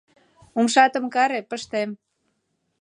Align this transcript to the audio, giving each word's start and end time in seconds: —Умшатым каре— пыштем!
—Умшатым 0.57 1.05
каре— 1.15 1.39
пыштем! 1.49 1.89